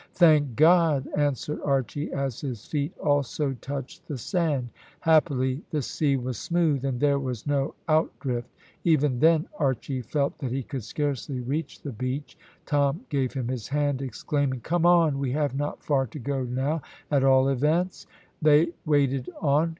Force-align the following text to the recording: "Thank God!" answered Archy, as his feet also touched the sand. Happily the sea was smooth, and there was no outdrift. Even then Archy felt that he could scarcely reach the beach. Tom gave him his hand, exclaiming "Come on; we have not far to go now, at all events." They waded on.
"Thank 0.15 0.55
God!" 0.55 1.07
answered 1.15 1.59
Archy, 1.63 2.11
as 2.11 2.41
his 2.41 2.65
feet 2.65 2.97
also 2.97 3.53
touched 3.53 4.07
the 4.07 4.17
sand. 4.17 4.69
Happily 5.01 5.61
the 5.69 5.83
sea 5.83 6.15
was 6.17 6.39
smooth, 6.39 6.83
and 6.83 6.99
there 6.99 7.19
was 7.19 7.45
no 7.45 7.75
outdrift. 7.87 8.47
Even 8.83 9.19
then 9.19 9.47
Archy 9.59 10.01
felt 10.01 10.39
that 10.39 10.51
he 10.51 10.63
could 10.63 10.83
scarcely 10.83 11.39
reach 11.41 11.83
the 11.83 11.91
beach. 11.91 12.35
Tom 12.65 13.01
gave 13.09 13.33
him 13.33 13.47
his 13.47 13.67
hand, 13.67 14.01
exclaiming 14.01 14.61
"Come 14.61 14.87
on; 14.87 15.19
we 15.19 15.33
have 15.33 15.53
not 15.55 15.83
far 15.83 16.07
to 16.07 16.17
go 16.17 16.41
now, 16.45 16.81
at 17.11 17.23
all 17.23 17.47
events." 17.49 18.07
They 18.41 18.69
waded 18.87 19.29
on. 19.39 19.69